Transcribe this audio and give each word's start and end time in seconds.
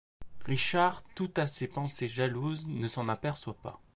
Richard 0.45 1.03
tout 1.13 1.29
à 1.37 1.45
ses 1.45 1.67
pensées 1.67 2.07
jalouses 2.07 2.65
ne 2.65 2.87
s'en 2.87 3.07
aperçoit 3.07 3.61
pas. 3.61 3.79